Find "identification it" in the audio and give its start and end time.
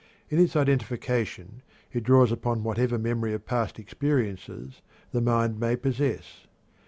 0.55-2.01